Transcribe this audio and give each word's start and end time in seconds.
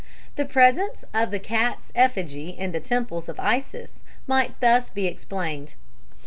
"The 0.35 0.45
presence 0.45 1.05
of 1.13 1.29
the 1.29 1.37
cat's 1.37 1.91
effigy 1.93 2.49
in 2.49 2.71
the 2.71 2.79
temples 2.79 3.29
of 3.29 3.39
Isis 3.39 3.99
might 4.25 4.59
thus 4.59 4.89
be 4.89 5.05
explained. 5.05 5.75